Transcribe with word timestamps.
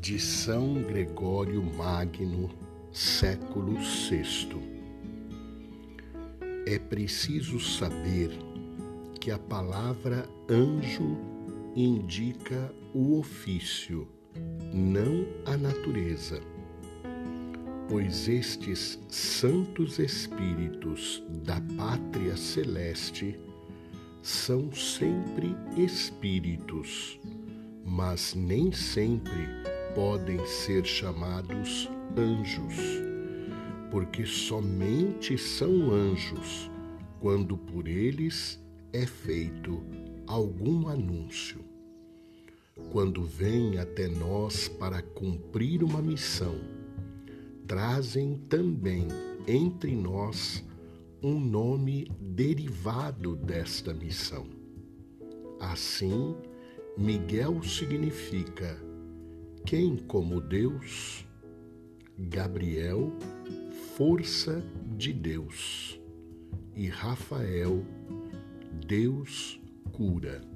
de 0.00 0.18
São 0.18 0.82
Gregório 0.82 1.62
Magno, 1.62 2.48
século 2.90 3.74
VI. 3.74 4.48
É 6.66 6.78
preciso 6.78 7.60
saber 7.60 8.30
que 9.20 9.30
a 9.30 9.38
palavra 9.38 10.26
anjo 10.48 11.18
indica 11.76 12.74
o 12.94 13.18
ofício, 13.18 14.08
não 14.72 15.26
a 15.44 15.54
natureza, 15.58 16.40
pois 17.86 18.26
estes 18.26 18.98
santos 19.06 19.98
espíritos 19.98 21.22
da 21.44 21.60
pátria 21.76 22.38
celeste 22.38 23.38
são 24.22 24.72
sempre 24.72 25.54
espíritos, 25.76 27.20
mas 27.84 28.34
nem 28.34 28.72
sempre 28.72 29.59
podem 29.94 30.44
ser 30.46 30.84
chamados 30.84 31.88
anjos, 32.16 32.76
porque 33.90 34.24
somente 34.24 35.36
são 35.36 35.90
anjos 35.90 36.70
quando 37.20 37.56
por 37.56 37.86
eles 37.86 38.60
é 38.92 39.06
feito 39.06 39.82
algum 40.26 40.88
anúncio. 40.88 41.60
Quando 42.90 43.22
vêm 43.24 43.78
até 43.78 44.08
nós 44.08 44.68
para 44.68 45.02
cumprir 45.02 45.82
uma 45.82 46.00
missão, 46.00 46.56
trazem 47.66 48.38
também 48.48 49.06
entre 49.46 49.94
nós 49.94 50.64
um 51.22 51.38
nome 51.38 52.10
derivado 52.18 53.36
desta 53.36 53.92
missão. 53.92 54.46
Assim, 55.60 56.34
Miguel 56.96 57.62
significa 57.62 58.89
quem 59.70 59.96
como 59.96 60.40
Deus? 60.40 61.24
Gabriel, 62.18 63.12
força 63.96 64.60
de 64.96 65.12
Deus. 65.12 65.96
E 66.74 66.88
Rafael, 66.88 67.86
Deus 68.84 69.60
cura. 69.92 70.49